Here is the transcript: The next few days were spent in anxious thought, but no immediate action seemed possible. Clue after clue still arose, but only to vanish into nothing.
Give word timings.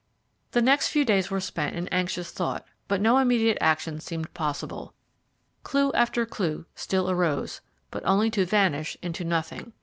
The 0.53 0.63
next 0.63 0.87
few 0.87 1.05
days 1.05 1.29
were 1.29 1.39
spent 1.39 1.75
in 1.75 1.87
anxious 1.89 2.31
thought, 2.31 2.65
but 2.87 2.99
no 3.01 3.19
immediate 3.19 3.59
action 3.61 3.99
seemed 3.99 4.33
possible. 4.33 4.95
Clue 5.61 5.91
after 5.91 6.25
clue 6.25 6.65
still 6.73 7.07
arose, 7.07 7.61
but 7.91 8.03
only 8.03 8.31
to 8.31 8.43
vanish 8.43 8.97
into 9.03 9.23
nothing. 9.23 9.73